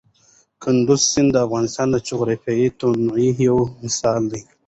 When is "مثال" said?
3.83-4.21